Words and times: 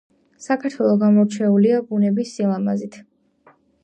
საქართველო 0.45 0.93
გამორჩეულია 1.03 1.81
ბუნებით 1.91 2.31
სილამაზით 2.31 2.99